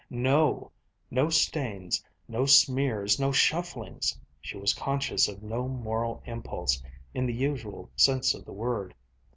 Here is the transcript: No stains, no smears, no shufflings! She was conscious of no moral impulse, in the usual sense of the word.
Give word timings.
No 0.09 0.71
stains, 1.29 2.03
no 2.27 2.47
smears, 2.47 3.19
no 3.19 3.29
shufflings! 3.31 4.17
She 4.41 4.57
was 4.57 4.73
conscious 4.73 5.27
of 5.27 5.43
no 5.43 5.67
moral 5.67 6.23
impulse, 6.25 6.81
in 7.13 7.27
the 7.27 7.35
usual 7.35 7.91
sense 7.95 8.33
of 8.33 8.43
the 8.45 8.51
word. 8.51 8.95